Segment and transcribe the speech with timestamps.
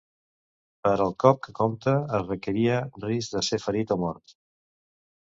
[0.85, 4.35] Per al cop que compta es requeria risc de ser ferit o mort.